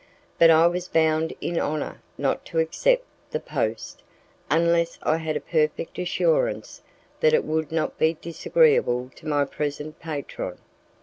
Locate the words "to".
2.45-2.57, 9.17-9.27